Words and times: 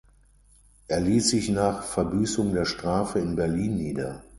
Er 0.87 0.99
ließ 0.99 1.29
sich 1.29 1.49
nach 1.49 1.83
Verbüßung 1.83 2.55
der 2.55 2.65
Strafe 2.65 3.19
in 3.19 3.35
Berlin 3.35 3.77
nieder. 3.77 4.23